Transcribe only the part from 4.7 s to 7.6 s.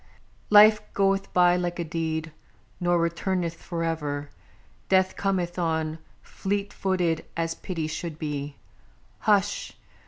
Death cometh on, fleet footed as